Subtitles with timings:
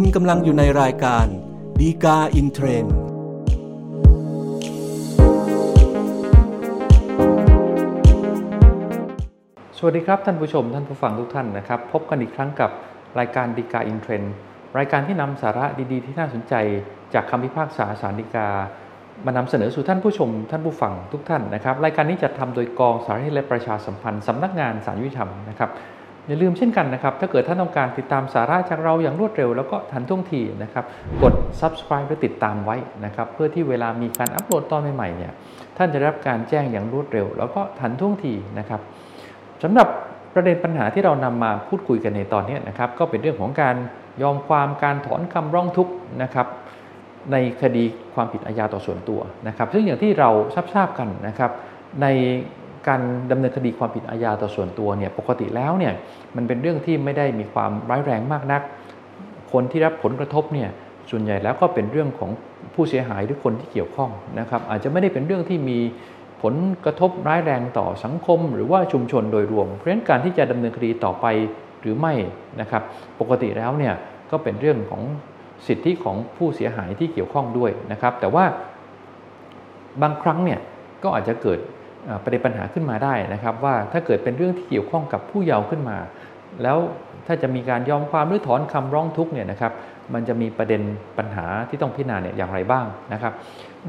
[0.00, 1.26] คุณกำลังอยู่ในรายการ
[1.80, 2.94] ฎีกาอินเทรนด์
[9.76, 12.70] สวัสดีครับท่านผู้ชมท่านผู้ฟังทุกท่านนะครับ พบกันอีกครั้งกับ
[13.18, 14.32] รายการฎีกาอินเทรนด์
[14.78, 16.54] รายการที่นำสาระดีๆ ที่น่าสนใจ
[17.14, 18.48] จากคำพิพากษาศาลฎีกา
[19.26, 25.72] มานำเสนอสู่ท่านผู้ชม ท่านผู้ฟังทุกท่านนะครับ รายการนี้จัดทำโดยกองสารนิเทศและประชาสัมพันธ์สำนักงานศาลยุติธรรมนะครับ
[26.28, 30.84] อย่าลืมเช่นกันนะครับ ถ้าเกิดท่านต้องการติดตามสาระจากเราอย่างรวดเร็ว แล้วก็ทันท่วงทีนะครับ
[31.22, 35.32] กด subscribe หรือติดตามไว้นะครับ เพื่อที่เวลามีการอัปโหลดตอนใหม่ๆเนี่ย
[35.76, 38.80] ท่านจะรับการแจ้งอย่างรวดเร็ว แล้วก็ทันท่วงทีนะครับ
[39.62, 39.88] สำหรับ
[40.34, 43.76] ประเด็นปัญหาที่เรานำมาพูดคุยกันในตอนนี้นะครับ ก็เป็นเรื่องของการ
[44.22, 45.92] ยอมความการถอนคำร้องทุกข์
[46.22, 46.46] นะครับ
[47.32, 47.84] ในคดี
[48.14, 50.30] ความผิดอาญาต่อส่วนตัวนะครับ ซึ่งอย่างที่เรา
[50.74, 51.50] ทราบกันนะครับ
[52.02, 52.06] ใน
[52.88, 55.92] การดำเนินคดีความผิดอาญาต่อส่วนตัวเนี่ยปกติแล้วเนี่ย
[56.36, 58.62] มันเป็นเรื่องที่ไม่ได้มีความร้ายแรงมากนัก
[59.52, 60.68] คนที่รับผลกระทบเนี่ย
[61.10, 62.30] ส่วนใหญ่แล้วก็เป็นเรื่องของ
[62.74, 65.78] ผู้เสียหายหรือคนที่เกี่ยวข้องนะครับ อาจจะไม่ได้เป็นเรื่องที่มี
[66.42, 71.26] ผลกระทบร้ายแรงต่อสังคม หรือว่าชุมชนโดยรวม เพราะฉะนั้นการที่จะดำเนินคดีต่อไป
[71.80, 72.14] หรือไม่
[72.60, 72.82] นะครับ
[73.20, 73.94] ปกติแล้วเนี่ย
[74.30, 75.02] ก็เป็นเรื่องของ
[75.66, 78.44] สิทธิของผู้เสียหายที่เกี่ยวข้องด้วยนะครับ แต่ว่า
[80.02, 80.60] บางครั้งเนี่ย
[81.02, 81.58] ก็อาจจะเกิด
[82.22, 85.98] ประเด็นปัญหาขึ้นมาได้นะครับ ว่าถ้าเกิดเป็นเรื่องที่เกี่ยวข้องกับผู้เยาว์ขึ้นมา
[86.62, 86.78] แล้ว
[87.26, 89.72] ถ้าจะมีการยอมความหรือถอนคำร้องทุกข์เนี่ยนะครับ
[90.14, 90.82] มันจะมีประเด็น
[91.18, 93.32] ปัญหาที่ต้องพิจารณาเนี่ยอย่างไรบ้างนะครับ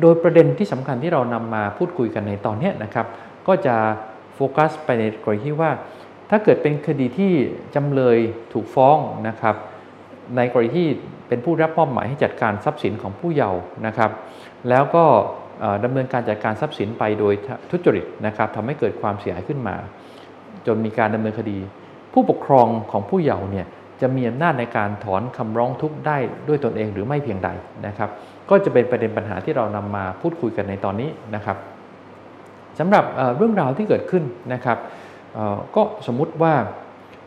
[0.02, 3.08] โดยประเด็นที่สำคัญที่เรานำมาพูดคุยกันในตอนนี้นะครับ
[3.48, 3.76] ก็จะ
[4.36, 5.72] โฟกัสไปในกรณีที่ว่า
[6.30, 7.32] ถ้าเกิดเป็นคดีที่
[7.76, 8.18] จำเลย
[8.54, 9.56] ถูกฟ้องนะครับ
[10.36, 10.88] ในกรณีที่
[11.28, 14.12] เป็นผู้รับมอบหมายให้จัดการทรัพย์สินของผู้เยาว์นะครับ
[14.70, 15.06] แล้วก็
[15.84, 17.34] ดำเนินการจัดการทรัพย์สินไปโดย
[17.72, 19.76] ทุจริตนะครับทำให้เกิดความเสียหายขึ้นมา
[20.68, 21.58] จนมีการดำเนินคดี
[22.14, 23.68] ผู้ปกครองของผู้เยาว์เนี่ย
[24.02, 26.18] จะมีอำนาจในการถอนคำร้องทุกข์ได้
[26.48, 27.50] ด้วยตนเองหรือไม่เพียงใด
[27.88, 28.10] นะครับ
[28.50, 31.58] ก็จะเป็นประเด็นปัญหาที่เรานำมาพูดคุยกันในตอนนี้นะครับ
[32.80, 33.06] สำหรับ
[33.38, 34.24] เรื่องราวที่เกิดขึ้น
[34.54, 34.78] นะครับ
[35.76, 36.54] ก็สมมุติว่า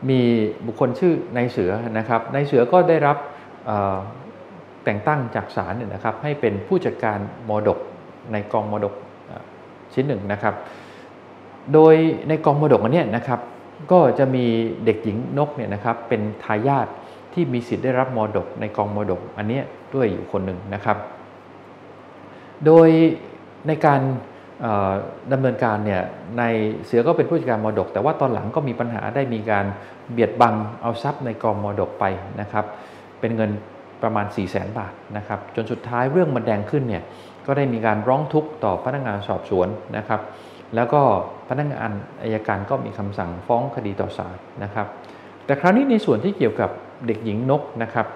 [0.09, 0.21] มี
[0.65, 3.17] บุคคลชื่อนายเสือนะครับนายเสือก็ได้รับ
[4.83, 7.17] แต่งตั้งจากศาลเนี่ยนะครับให้เป็นผู้จัดการ
[7.49, 7.79] มรดก
[8.31, 8.93] ในกองมรดก
[9.93, 10.55] ชิ้นหนึ่งนะครับ
[11.73, 11.95] โดย
[12.29, 13.39] ในกองมรดกอันนี้นะครับ
[13.91, 14.45] ก็จะมี
[14.85, 16.87] เด็กหญิงนกเนี่ยนะครับเป็นทายาท
[17.33, 19.59] ที่มีสิทธิ์ได้รับมรดกในกองมรดกอันนี้
[19.95, 20.97] ด้วยอยู่คนหนึ่งนะครับ
[22.65, 22.89] โดย
[23.67, 24.01] ในการ
[25.31, 26.01] ดำเนินการเนี่ย
[26.37, 26.43] ใน
[26.85, 29.65] เสือก็เป็นผู้จัดการมรดก แต่ว่าตอนหลังก็มีปัญหาได้มีการ
[30.11, 32.05] เบียดบังเอาทรัพย์ในกองมรดกไป
[32.41, 32.65] นะครับ
[33.19, 33.51] เป็นเงิน
[34.03, 37.03] ประมาณ 4 0 0แสนบาทนะครับจนสุดท้ายเรื่องมันแดงขึ้นเนี่ย
[37.45, 40.21] ก็ได้มีการร้องทุกข์ต่อพนักงานสอบสวนนะครับ
[40.75, 41.01] แล้วก็
[41.49, 41.91] พนักงาน
[42.21, 44.87] อายการก็มีคำสั่งฟ้องคดีต่อศาลนะครับ
[45.45, 46.69] แต่คราวนี้ในส่วนที่เกี่ยวกับ
[47.07, 48.07] เด็กหญิงนกนะครับ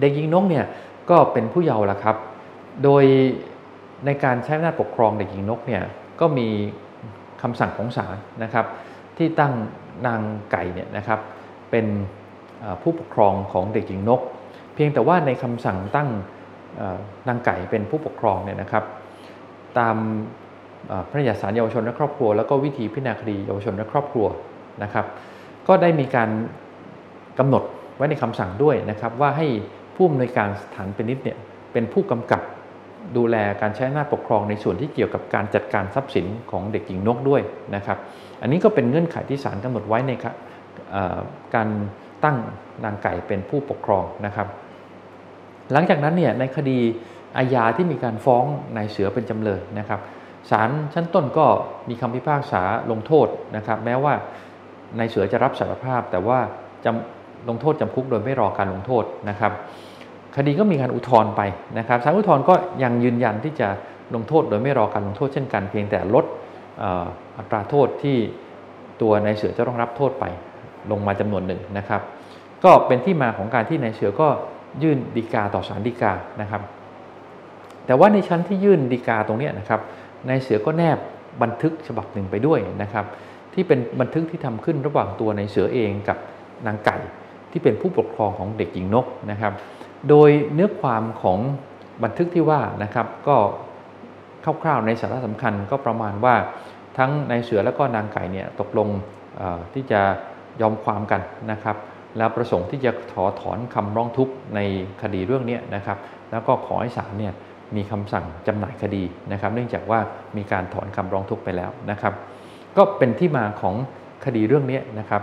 [0.00, 0.64] เด็กหญิงนกเนี่ย
[1.10, 2.16] ก็เป็นผู้เยาว์ละครับ
[2.84, 3.04] โดย
[4.06, 5.82] ในการใช้อำนาจปกครองเด็กหญิงนกเนี่ย
[6.20, 6.48] ก็มี
[7.42, 8.66] คำสั่งของศาลนะครับ
[9.16, 9.52] ที่ตั้ง
[10.06, 10.20] นาง
[10.50, 11.20] ไก่เนี่ยนะครับ
[11.70, 11.86] เป็น
[12.82, 14.20] ผู้ปกครองของเด็กหญิงนก
[14.76, 16.08] เพียงแต่ว่าในคำสั่งตั้ง
[17.28, 18.84] นางไก่เป็นผู้ปกครองเนี่ยนะครับ
[19.78, 19.96] ตาม
[21.08, 24.26] พระราชสารเยาวชนและครอบครัว แล้วก็วิธีพิจารณาคดีเยาวชนและครอบครัว
[24.82, 25.06] นะครับ
[25.68, 26.30] ก็ได้มีการ
[27.38, 27.62] กำหนด
[27.96, 29.46] ไว้ในคำสั่งด้วยนะครับ ว่าให้
[29.96, 31.38] ผู้อำนวยการสถานเป็นนิดเนี่ย
[31.72, 32.42] เป็นผู้กำกับ
[33.16, 37.42] ดูแลการใช้หน้าปกครองในส่วนที่เกี่ยวกับการจัดการทรัพย์สินของเด็กหญิงนกด้วย
[37.76, 37.98] นะครับ
[38.42, 40.12] อันนี้ก็เป็นเงื่อนไขที่ศาลกำหนดไว้ใน
[41.54, 41.68] การ
[42.24, 42.36] ตั้ง
[42.84, 44.48] นางไก่เป็นผู้ปกครองนะครับ
[45.72, 46.78] หลังจากนั้นเนี่ยในคดี
[47.36, 48.44] อาญาที่มีการฟ้อง
[48.76, 50.00] นายเสือเป็นจำเลยนะครับ
[50.50, 51.46] ศาลชั้นต้นก็
[51.88, 54.14] มีคำพิพากษาลงโทษนะครับแม้ว่า
[54.98, 56.38] นายเสือจะรับสารภาพ แต่ว่า
[56.84, 59.52] จำลงโทษจำคุกโดยไม่รอการลงโทษนะครับ
[60.36, 61.42] คดีก็มีการอุทธรณ์ไป
[61.78, 63.68] นะครับศาลอุทธรณ์ก็ยังยืนยันที่จะ
[64.14, 66.24] ลงโทษโดยไม่รอการลงโทษเช่นกัน เพียงแต่ลด
[67.38, 68.16] อัตราโทษที่
[69.00, 70.24] ตัวนายเสือจะต้องรับโทษไป
[70.90, 72.00] ลงมาจำนวนหนึ่งนะครับ
[72.64, 74.28] ก็เป็นที่มาของการที่นายเสือก็
[74.82, 76.62] ยื่นดีกาต่อศาลฎีกานะครับ
[77.86, 79.80] แต่ว่าในชั้นที่ยื่นดีกาตรงนี้นะครับ
[80.28, 80.98] นายเสือก็แนบ
[81.42, 83.04] บันทึกฉบับหนึ่งไปด้วยนะครับ
[83.54, 86.18] ที่เป็นบันทึกที่ทำขึ้นระหว่างตัวนายเสือเองกับ
[86.66, 86.96] นางไก่
[87.50, 89.52] ที่เป็นผู้ปกครองของเด็กหญิงนกนะครับ
[90.08, 91.38] โดยเนื้อความของ
[92.04, 93.36] บันทึกที่ว่านะครับก็
[94.62, 96.34] คร่าวๆในสาระสำคัญก็ประมาณว่า
[96.98, 98.88] ทั้งนายเสือและก็นางไก่เนี่ยตกลง
[99.74, 100.00] ที่จะ
[100.60, 101.20] ยอมความกัน
[101.52, 101.76] นะครับ
[102.18, 104.60] แล้วประสงค์ที่จะถอถอนคำร้องทุกข์ใน
[105.02, 105.98] คดีเรื่องนี้นะครับ
[106.30, 107.34] แล้วก็ขอให้ศาลเนี่ย
[107.76, 110.00] มีคำสั่งจำหน่ายคดีนะครับ เนื่องจากว่า
[110.36, 112.14] มีการถอนคำร้องทุกข์ไปแล้วนะครับ
[112.76, 113.74] ก็เป็นที่มาของ
[114.24, 115.22] คดีเรื่องนี้นะครับ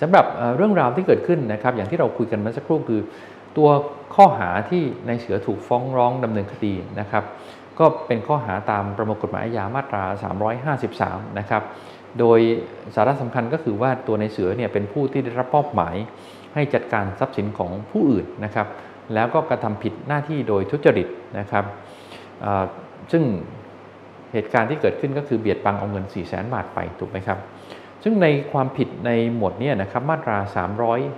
[0.00, 0.26] สำหรับ
[0.56, 3.00] เรื่องราวที่เกิดขึ้นนะครับ อย่างที่เราคุยกันเมื่อสักครู่คือ
[3.56, 3.68] ตัว
[4.14, 7.24] ข้อหาที่นายเสือถูกฟ้องร้องดำเนินคดีนะครับ
[7.78, 10.04] ก็เป็นข้อหาตามประมวลกฎหมายอาญามาตรา
[10.70, 11.62] 353 นะครับ
[12.20, 12.40] โดย
[12.94, 15.96] สาระสำคัญก็คือว่าตัวในเสือเนี่ยเป็นผู้ที่ได้รับมอบหมาย
[16.54, 18.66] ให้จัดการทรัพย์สินของผู้อื่นนะครับ
[19.14, 21.08] แล้วก็กระทำผิดหน้าที่โดยทุจริต
[21.38, 21.64] นะครับ
[23.12, 23.22] ซึ่ง
[24.32, 27.38] เหตุการณ์ที่เกิดขึ้นก็คือเบียดบังเอาเงิน 4 0 0แสนบาทไปถูกไหมครับ
[28.02, 30.36] ซึ่งในความผิดในหมวดนี้นะครับมาตรา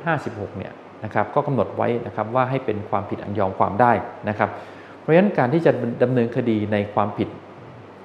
[0.09, 0.73] 356 เนี่ย
[1.05, 3.93] นะครับก็กำหนดไว้นะครับว่าให้เป็นความผิดอันยอมความได้
[4.29, 4.50] นะครับ
[5.00, 5.73] เพราะฉะนั้นการที่จะ
[6.03, 7.29] ดำเนินคดีในความผิด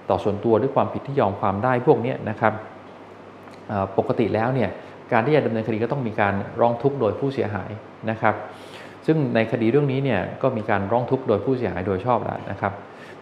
[0.09, 2.53] ต่อส่วนตัวหรือความผิดที่ยอมความได้พวกนี้นะครับ
[3.97, 4.69] ปกติแล้วเนี่ย
[5.11, 7.69] การที่จะดำเนินคดีก็ต้องมีการร้องทุกข์โดยผู้เสียหาย
[8.09, 8.35] นะครับ
[9.05, 12.73] ซึ่งในคดีเรื่องนี้เนี่ยก็มีการร้องทุกข์โดยผู้เสียหายโดยชอบแล้วนะครับ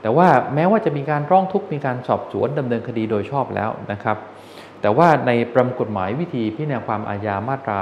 [0.02, 4.18] แต่ว่าแม้ว่าจะมีการร้องทุกข์มีการสอบสวนดำเนินคดีโดยชอบแล้วนะครับ
[4.82, 7.80] แต่ว่าในประมวลกฎหมายวิธีพิจารณาความอาญามาตรา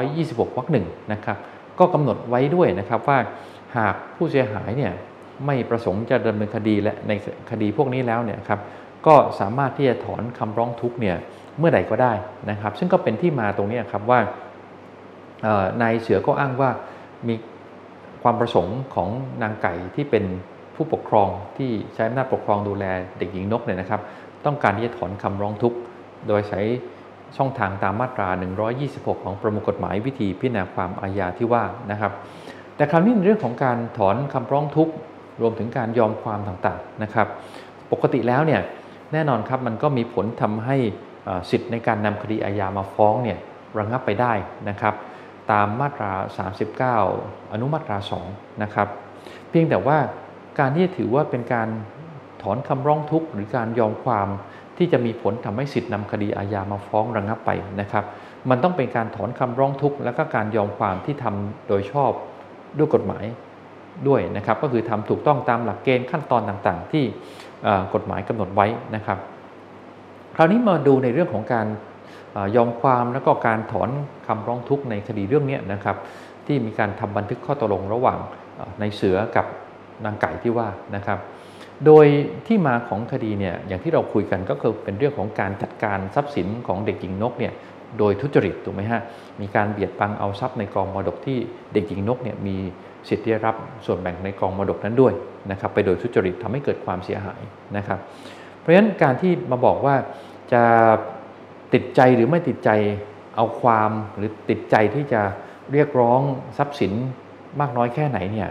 [0.00, 1.38] 126วรรคหนึ่งนะครับ
[1.78, 3.18] ก็กำหนดไว้ด้วยนะครับว่า
[3.76, 4.92] หากผู้เสียหายเนี่ย
[5.46, 7.12] ไม่ประสงค์จะดำเนินคดีและใน
[7.50, 8.60] คดีพวกนี้แล้วเนี่ยครับ
[9.06, 11.16] ก็สามารถที่จะถอนคำร้องทุกข์เนี่ย
[11.58, 12.12] เมื่อใดก็ได้
[12.50, 14.20] นะครับ ซึ่งก็เป็นที่มาตรงนี้ครับว่า
[15.82, 16.70] นายเสือก็อ้างว่า
[17.28, 17.34] มี
[18.22, 19.08] ความประสงค์ของ
[19.42, 20.24] นางไก่ที่เป็น
[20.74, 22.84] ผู้ปกครองที่ใช้อำนาจปกครองดูแล
[23.18, 24.00] เด็กหญิงนกเนี่ยนะครับ
[24.46, 25.78] ต้องการที่จะถอนคำร้องทุกข์
[26.28, 26.60] โดยใช้
[27.36, 28.28] ช่องทางตามมาตรา
[28.76, 32.12] 126 ของประมวลกฎหมายวิธีพิจารณาความอาญาที่ว่านะครับ
[32.76, 34.92] แต่คราวนี้ในเรื่องของการถอนคำร้องทุกข์
[35.40, 37.26] รวมถึงการยอมความต่างๆนะครับ
[37.92, 38.60] ปกติแล้วเนี่ย
[39.14, 40.76] แน่นอนครับมันก็มีผลทำให้
[41.50, 43.38] สิทธิ์ในการนำคดีอาญามาฟ้องเนี่ย
[43.78, 44.32] ระงับไปได้
[44.68, 44.94] นะครับ
[45.52, 46.12] ตามมาตรา
[47.00, 48.88] 39 อนุมาตรา2นะครับ
[49.50, 49.98] เพียงแต่ว่า
[50.58, 51.68] การที่ถือว่าเป็นการ
[52.42, 54.28] ถอนคำร้องทุกข์หรือการยอมความ
[54.78, 57.50] ที่จะมีผลทำให้สิทธินำคดีอาญามาฟ้องระงับไป
[57.80, 58.04] นะครับ
[58.50, 62.12] มันต้องเป็นการถอนคำร้องทุกข์และก็การยอมความที่ทำโดยชอบ
[62.78, 63.24] ด้วยกฎหมาย
[64.08, 67.04] ด้วยนะครับ ก็คือทำถูกต้องตามหลักเกณฑ์ขั้นตอนต่างๆ ที่
[67.94, 69.18] กฎหมายกำหนดไว้นะครับ
[70.36, 71.66] คราวนี้มาดูในเรื่องของการ
[72.56, 73.90] ยอมความแล้วก็การถอน
[74.26, 75.96] คำร้องทุกข์ในคดีเรื่องนี้นะครับ
[76.46, 78.18] ที่มีการทำบันทึกข้อตกลงระหว่าง
[78.80, 79.46] ในเสือกับ
[80.04, 81.18] นางไก่ที่ว่านะครับ
[81.86, 82.06] โดย
[82.46, 87.52] ที่มาของคดีเนี่ยอย่างที่เราคุยกันก็คือเป็นเรื่องของการจัดการทรัพย์สินของเด็กหญิงนกเนี่ย
[87.98, 89.00] โดยทุจริตถูกไหมฮะ
[89.40, 91.38] มีการเบียดบังเอาทรัพย์ในกองมรดกที่
[91.72, 92.56] เด็กหญิงนกเนี่ยมี
[93.08, 93.56] สิทธิ์ที่รับ
[93.86, 95.14] ส่วนแบ่งในกองมรดกนั้นด้วย
[95.50, 97.40] นะครับไปโดยทุจริตทำให้เกิดความเสียหาย
[97.76, 97.98] นะครับ
[98.60, 99.94] เพราะฉะนั้นการที่มาบอกว่า
[100.52, 100.62] จะ
[101.74, 102.70] ติดใจหรือไม่ติดใจ
[103.36, 105.22] เอาความหรือติดใจที่จะ
[105.72, 106.20] เรียกร้อง
[106.58, 106.92] ทรัพย์สิน
[107.60, 108.48] มากน้อยแค่ไหนเนี่ย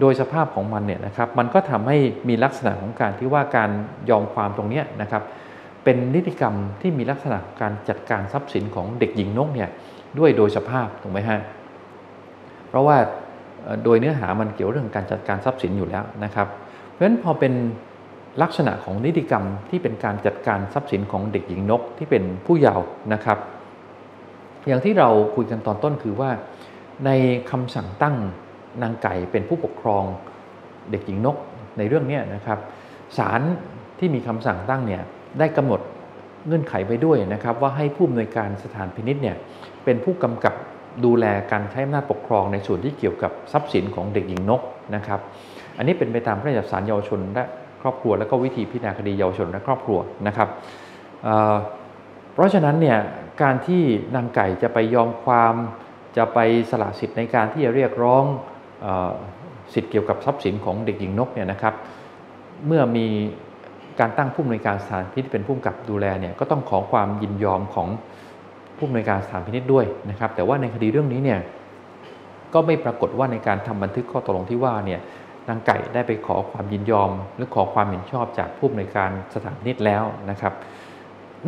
[0.00, 1.98] โดยสภาพของมันเนี่ยนะครับมันก็ทำให้
[2.28, 3.70] มีลักษณะของการที่ว่าการ
[4.10, 5.22] ยอมความตรงนี้นะครับ
[5.84, 9.68] เป็นนิติกรรมที่มีลักษณะการจัดการทรัพย์สินของเด็กหญิงนกเนี่ย
[10.18, 11.40] ด้วยโดยสภาพถูกไหมฮะ
[12.68, 12.96] เพราะว่า
[13.84, 16.48] โดยเนื้อหามันเกี่ยวเรื่องการจัดการทรัพย์สินอยู่แล้วนะครับ
[16.90, 17.52] เพราะฉะนั้นพอเป็น
[18.42, 23.38] ลักษณะของนิติกรรมที่เป็นการจัดการทรัพย์สินของเด็กหญิงนกที่เป็นผู้เยาว์นะครับ
[24.66, 26.30] อย่างที่เราคุยกันตอนต้นคือว่า
[27.06, 27.10] ใน
[27.50, 28.16] คำสั่งตั้ง
[28.82, 30.04] นางไก่เป็นผู้ปกครอง
[30.90, 31.36] เด็กหญิงนก
[31.78, 32.58] ในเรื่องนี้นะครับ
[33.18, 33.40] ศาล
[33.98, 35.02] ที่มีคำสั่งตั้งเนี่ย
[35.38, 35.80] ได้กำหนด
[36.46, 39.36] เงื่อนไขไปด้วยนะครับ ว่าให้ผู้อำนวยการสถานพินิษเนี่ย
[39.84, 40.54] เป็นผู้กำกับ
[41.04, 44.62] ดูแลการใช้อำนาจปกครองในส่วนที่เกี่ยวกับทรัพย์สินของเด็กหญิงนก
[44.94, 45.20] นะครับ
[45.76, 47.44] อันนี้เป็นไปตามพระราชบัญญัติศาลเยาวชนและ
[47.82, 50.48] ครอบครัวและก็วิธีพิจารณาคดีเยาวชนและครอบครัวนะครับ
[52.32, 52.98] เพราะฉะนั้นเนี่ย
[53.42, 53.82] การที่
[54.14, 55.54] นางไก่จะไปยอมความ
[56.16, 56.38] จะไป
[56.70, 58.24] สละสิทธิ์ในการที่จะเรียกร้อง
[59.74, 61.74] สิทธิ์เกี่ยวกับทรัพย์สินของเด็กหญิงนกเนี่ยนะครับ
[62.66, 63.06] เมื่อมี
[64.00, 67.88] การตั้งผู้อำนวยการสถานพินิษเป็นผู้กำกับดูแลเนี่ยก็ต้องขอความยินยอมของ
[68.80, 71.40] ผู้อำนวยการสถานพินิษด้วยนะครับ แต่ว่าในคดีเรื่องนี้เนี่ย
[72.54, 75.00] ก็ไม่ปรากฏว่าในการทำบันทึกข้อตกลงที่ว่าเนี่ย
[75.48, 80.52] นางไก่ได้ไปขอความยินยอม หรือขอความเห็นชอบจากผู้อำนวยการสถานพินิษแล้วนะครับ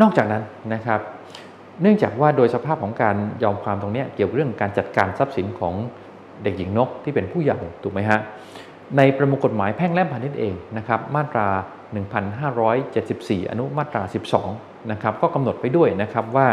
[0.01, 0.43] นอกจากนั้น
[0.75, 1.01] นะครับ
[1.83, 5.75] เนื่องจากว่าโดยสภาพของการยอมความตรงนี้เกี่ยวกับเรื่องการจัดการทรัพย์สินของ
[6.43, 8.21] เด็กหญิงนกที่เป็นผู้ใหญ่ถูกไหมฮะ
[8.97, 11.49] ในประมวลกฎหมายแพ่งและพาณิชย์เองนะครับมาตรา
[12.11, 14.03] 1574 อนุมาตรา
[14.47, 16.49] 12 นะครับก็กำหนดไปด้วยนะครับว่า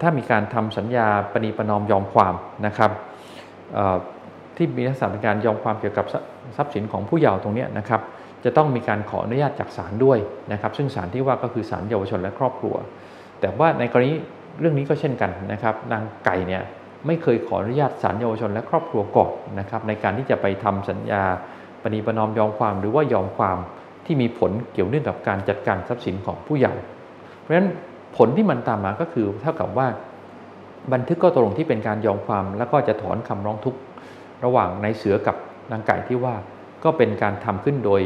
[0.00, 2.34] ถ้ามีการทำสัญญาปณีประนอมยอมความ
[2.66, 2.90] นะครับ
[4.56, 6.06] ที่มีลักษณะเป็นการยอมความเกี่ยวกับ
[6.56, 8.00] ทรัพย์สินของผู้เยาว์ตรงนี้นะครับ
[8.44, 10.18] จะต้องมีการขออนุญาตจากศาลด้วย
[10.52, 12.74] นะครับ ซึ่งศาลที่ว่าก็คือศาลเยาวชนและครอบครัว
[13.40, 14.12] แต่ว่าในกรณี
[14.60, 16.62] เรื่องนี้ก็เช่นกันนะครับ นางไก่เนี่ย
[17.06, 21.22] ไม่เคยขออนุญาตศาลเยาวชนและครอบครัวก่อนนะครับ ในการที่จะไปทำสัญญา
[21.82, 23.58] ปณีประนอมยอมความหรือว่ายอมความ
[24.06, 26.74] ที่มีผลเกี่ยวเนื่องกับการจัดการทรัพย์สินของผู้ใหญ่
[27.40, 27.68] เพราะฉะนั้น
[28.16, 29.86] ผลที่มันตามมาก็คือเท่ากับว่า
[30.92, 33.78] บันทึกก็ตกลงที่เป็นการยอมความ แล้วก็จะถอนคำร้องทุกข์
[34.44, 35.36] ระหว่างนายเสือกับ
[35.72, 36.34] นางไก่ที่ว่า
[36.84, 38.00] ก็เป็นการทำขึ้นโดย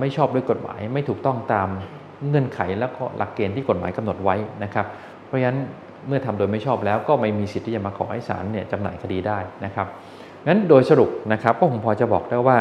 [0.00, 1.68] ไม่ชอบด้วยกฎหมาย ไม่ถูกต้องตาม
[2.28, 4.86] เงื่อนไขแล้วก็หลักเกณฑ์ที่กฎหมายกำหนดไว้นะครับ
[5.26, 5.58] เพราะฉะนั้น
[6.06, 9.86] เมื่อทำโดยไม่ชอบแล้วก็ไม่มีสิทธิ์ที่จะมาขอให้ศาลเนี่ยจำหน่ายคดีได้นะครับ
[10.46, 12.58] งั้นโดยสรุปนะครับก็ผมพอจะบอกได้ว่า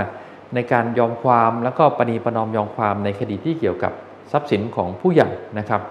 [0.55, 3.93] ในการยอมความแล้วก็ปณีประนอมยอมความในคดีที่เกี่ยวกับ
[4.31, 5.81] ทรัพย์สินของผู้ใหญ่นะครับ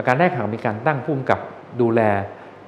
[0.00, 1.40] ประการแรกหากมีการตั้งผู้กำกับ
[1.80, 2.00] ดูแล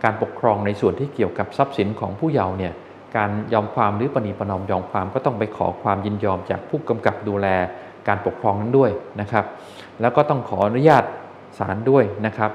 [0.05, 2.73] การปกครองในส่วนที่เกี่ยวกับทรัพย์สินของผู้เยาว์เนี่ย
[3.17, 7.47] การยอมความหรือปณีประนอมยอมความก็ต้องไปขอความยินยอมจากผู้กำกับดูแล
[8.09, 9.45] การปกครองนั้นด้วยนะครับ
[10.01, 11.05] แล้วก็ต้องขออนุญาต
[11.59, 12.51] ศาลด้วยนะครับ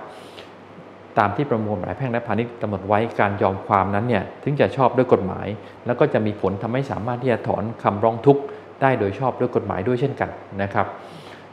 [1.17, 5.47] ตามที่ประมวลหมายแพ่งและพาณิชย์กำหนดไว้การยอมความนั้นเนี่ยถึงจะชอบด้วยกฎหมาย
[5.85, 8.41] แล้วก็จะมีผลทำให้สามารถที่จะถอนคำร้องทุกข์
[8.81, 10.29] ได้โดยชอบด้วยกฎหมายด้วยเช่นกัน
[10.63, 10.87] นะครับ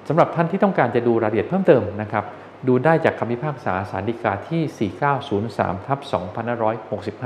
[0.09, 2.25] สำหรับท่านที่ต้องการจะดูรายละเอียดเพิ่มเติมนะครับ
[2.69, 4.91] ดูได้จากคำพิพากษาสารดีกาที่
[5.41, 5.99] 4903ทับ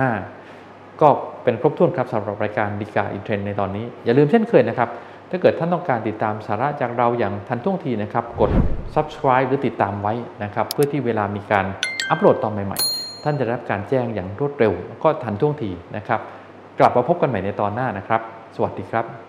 [0.07, 1.09] 2565 ก็
[1.45, 4.89] เป็นครบถ้วนครับสำหรับรายการดีกาอินเทรนในตอนนี้ อย่าลืมเช่นเคยนะครับ
[5.31, 8.51] ถ้าเกิดท่านต้องการติดตามสาระจากเราอย่างทันท่วงทีนะครับ กด
[8.95, 10.15] subscribe หรือติดตามไว้
[10.45, 11.67] นะครับ เพื่อที่เวลามีการ
[12.11, 16.21] อัปโหลดตอนใหม่ๆ ท่านจะรับการแจ้งอย่างรวดเร็ว ก็ทันท่วงทีนะครับ
[16.79, 18.21] กลับมาพบกันใหม่ในตอนหน้านะครับ
[18.57, 19.26] สวัสดีครับ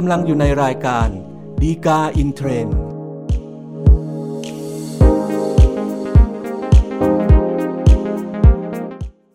[0.00, 1.08] กำลังอยู่ในรายการ
[1.62, 2.78] ดีกาอินเทรนด์